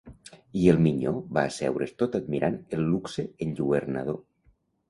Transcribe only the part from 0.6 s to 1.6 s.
el minyó va